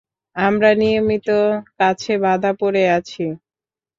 আমরা 0.35 0.69
নিয়তির 0.75 1.29
কাছে 1.79 2.13
বাঁধা 2.23 2.51
পড়ে 2.61 2.83
আছি! 2.97 3.25